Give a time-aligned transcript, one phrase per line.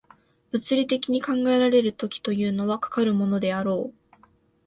[0.49, 4.17] 物理的に考えられる時というのは、かかるものであろう。